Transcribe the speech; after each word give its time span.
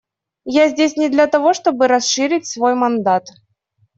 Я 0.45 0.67
здесь 0.69 0.97
не 0.97 1.09
для 1.09 1.27
того, 1.27 1.53
чтобы 1.53 1.87
расширить 1.87 2.47
свой 2.47 2.73
мандат. 2.73 3.27